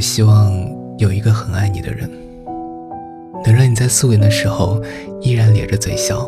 [0.00, 0.50] 我希望
[0.96, 2.10] 有一个很爱你的人，
[3.44, 4.82] 能让你在素颜的时候
[5.20, 6.26] 依然咧着嘴笑，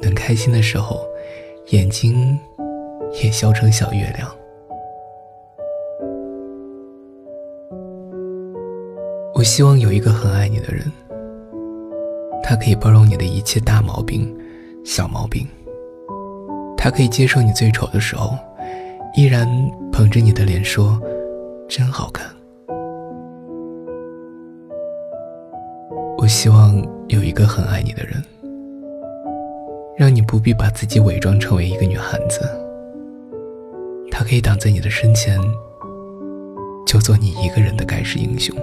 [0.00, 1.00] 能开心的时候
[1.70, 2.38] 眼睛
[3.20, 4.30] 也笑成小月亮。
[9.34, 10.84] 我希望有一个很爱你的人，
[12.40, 14.32] 他可以包容你的一切大毛病、
[14.84, 15.44] 小毛病，
[16.76, 18.38] 他可以接受你最丑的时候，
[19.16, 19.44] 依然
[19.90, 21.02] 捧着你的脸说
[21.68, 22.26] ：“真好看。”
[26.16, 26.76] 我希望
[27.08, 28.20] 有一个很爱你的人，
[29.96, 32.40] 让你不必把自己伪装成为一个女汉子，
[34.10, 35.38] 他可以挡在你的身前，
[36.84, 38.56] 就做你一个人的盖世英雄。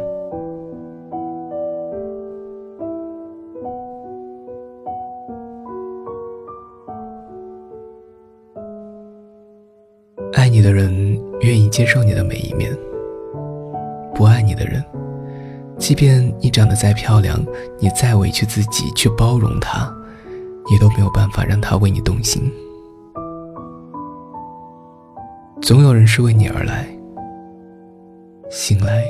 [10.33, 10.91] 爱你的人
[11.41, 12.77] 愿意接受你的每一面，
[14.15, 14.81] 不爱你的人，
[15.77, 17.37] 即便你长得再漂亮，
[17.79, 19.93] 你再委屈自己去包容他，
[20.71, 22.49] 也都没有办法让他为你动心。
[25.61, 26.87] 总有人是为你而来，
[28.49, 29.03] 醒来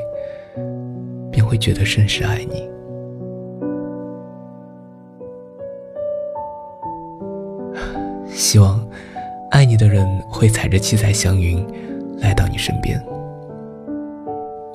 [1.32, 2.68] 便会觉得甚是爱你。
[8.34, 8.84] 希望。
[9.52, 11.66] 爱你的人会踩着七彩祥云
[12.18, 13.02] 来到你身边，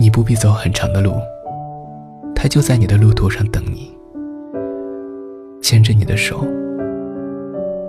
[0.00, 1.12] 你不必走很长的路，
[2.34, 3.94] 他就在你的路途上等你，
[5.60, 6.42] 牵着你的手，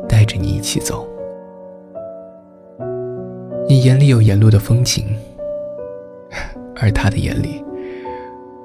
[0.10, 1.08] 带着你一起走。
[3.66, 5.06] 你眼里有沿路的风景，
[6.76, 7.64] 而他的眼里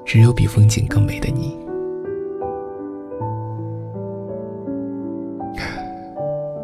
[0.03, 1.57] 只有比风景更美的你。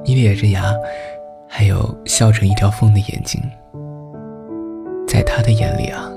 [0.04, 0.66] 你咧着牙。
[1.56, 3.40] 还有笑成一条缝的眼睛，
[5.08, 6.12] 在他的眼里啊，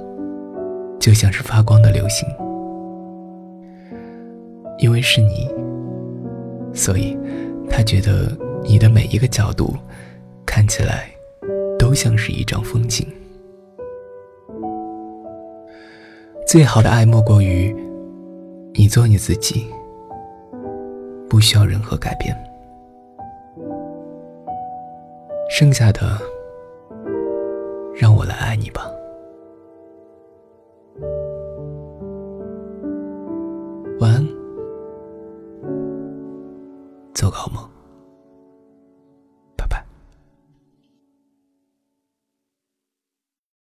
[1.07, 2.29] 就像是发光的流星。
[4.81, 5.49] 因为是你，
[6.75, 7.17] 所以
[7.71, 9.73] 他觉得你的每一个角度
[10.45, 11.09] 看起来
[11.79, 13.07] 都像是一张风景。
[16.45, 17.73] 最好的爱莫过于
[18.75, 19.65] 你做你自己，
[21.31, 22.37] 不需要任何改变。
[25.49, 26.19] 剩下的，
[27.95, 28.91] 让我来爱你吧。
[33.99, 34.27] 晚安，
[37.15, 37.76] 做个好梦。